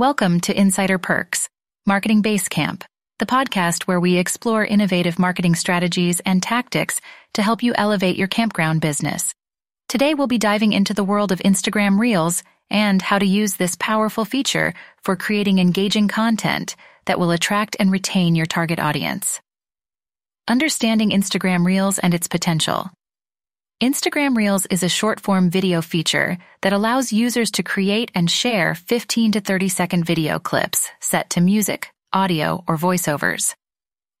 [0.00, 1.50] Welcome to Insider Perks,
[1.84, 2.84] Marketing Basecamp,
[3.18, 7.02] the podcast where we explore innovative marketing strategies and tactics
[7.34, 9.34] to help you elevate your campground business.
[9.90, 13.76] Today we'll be diving into the world of Instagram Reels and how to use this
[13.76, 19.38] powerful feature for creating engaging content that will attract and retain your target audience.
[20.48, 22.90] Understanding Instagram Reels and its potential.
[23.80, 28.74] Instagram Reels is a short form video feature that allows users to create and share
[28.74, 33.54] 15 to 30 second video clips set to music, audio, or voiceovers.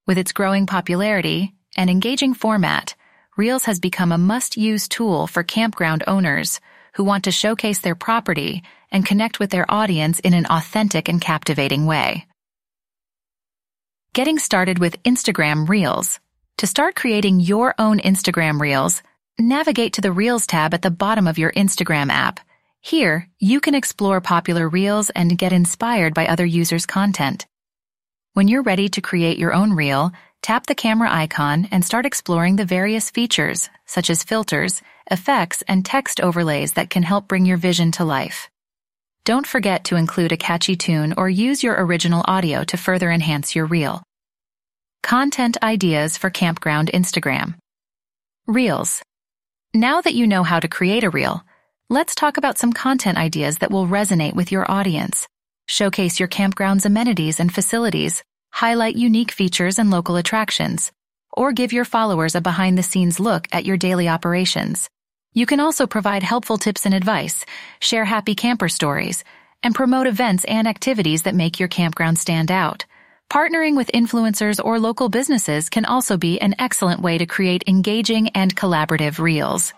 [0.06, 2.94] With its growing popularity and engaging format,
[3.36, 6.58] Reels has become a must use tool for campground owners
[6.94, 11.20] who want to showcase their property and connect with their audience in an authentic and
[11.20, 12.26] captivating way.
[14.14, 16.18] Getting started with Instagram Reels.
[16.56, 19.02] To start creating your own Instagram Reels,
[19.40, 22.40] navigate to the Reels tab at the bottom of your Instagram app.
[22.80, 27.46] Here, you can explore popular Reels and get inspired by other users' content.
[28.32, 32.56] When you're ready to create your own Reel, tap the camera icon and start exploring
[32.56, 37.56] the various features, such as filters, effects, and text overlays that can help bring your
[37.56, 38.48] vision to life.
[39.24, 43.54] Don't forget to include a catchy tune or use your original audio to further enhance
[43.54, 44.02] your Reel.
[45.02, 47.56] Content ideas for Campground Instagram.
[48.46, 49.02] Reels.
[49.74, 51.44] Now that you know how to create a reel,
[51.88, 55.28] let's talk about some content ideas that will resonate with your audience.
[55.66, 60.90] Showcase your campground's amenities and facilities, highlight unique features and local attractions,
[61.32, 64.90] or give your followers a behind the scenes look at your daily operations.
[65.34, 67.46] You can also provide helpful tips and advice,
[67.78, 69.22] share happy camper stories,
[69.62, 72.86] and promote events and activities that make your campground stand out.
[73.30, 78.30] Partnering with influencers or local businesses can also be an excellent way to create engaging
[78.30, 79.72] and collaborative reels.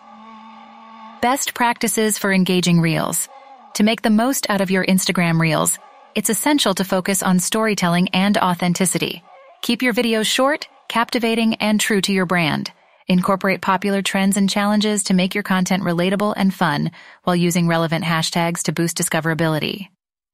[1.21, 3.29] Best practices for engaging reels.
[3.75, 5.79] To make the most out of your Instagram reels,
[6.15, 9.23] it's essential to focus on storytelling and authenticity.
[9.61, 12.73] Keep your videos short, captivating, and true to your brand.
[13.07, 16.91] Incorporate popular trends and challenges to make your content relatable and fun
[17.25, 19.92] while using relevant hashtags to boost discoverability.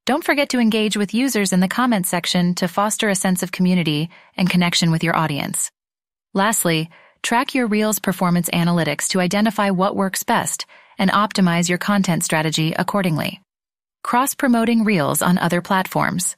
[0.09, 3.51] Don't forget to engage with users in the comments section to foster a sense of
[3.51, 5.69] community and connection with your audience.
[6.33, 6.89] Lastly,
[7.21, 10.65] track your Reels performance analytics to identify what works best
[10.97, 13.39] and optimize your content strategy accordingly.
[14.03, 16.35] Cross promoting Reels on other platforms.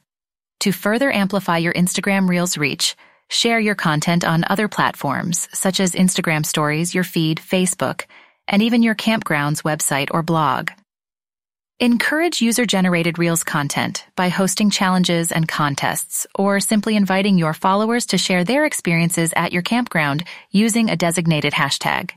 [0.60, 2.94] To further amplify your Instagram Reels reach,
[3.30, 8.02] share your content on other platforms such as Instagram Stories, your feed, Facebook,
[8.46, 10.72] and even your campground's website or blog.
[11.82, 18.18] Encourage user-generated Reels content by hosting challenges and contests, or simply inviting your followers to
[18.18, 20.22] share their experiences at your campground
[20.52, 22.12] using a designated hashtag.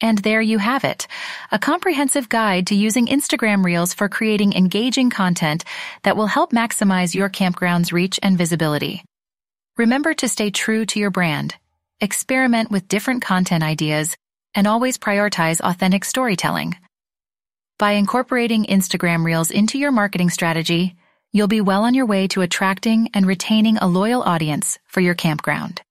[0.00, 1.06] And there you have it,
[1.50, 5.64] a comprehensive guide to using Instagram Reels for creating engaging content
[6.04, 9.04] that will help maximize your campground's reach and visibility.
[9.76, 11.54] Remember to stay true to your brand,
[12.00, 14.16] experiment with different content ideas,
[14.54, 16.76] and always prioritize authentic storytelling.
[17.82, 20.94] By incorporating Instagram Reels into your marketing strategy,
[21.32, 25.14] you'll be well on your way to attracting and retaining a loyal audience for your
[25.16, 25.82] campground.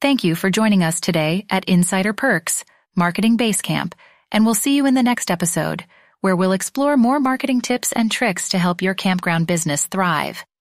[0.00, 2.64] Thank you for joining us today at Insider Perks,
[2.94, 3.94] Marketing Basecamp,
[4.30, 5.84] and we'll see you in the next episode,
[6.20, 10.44] where we'll explore more marketing tips and tricks to help your campground business thrive.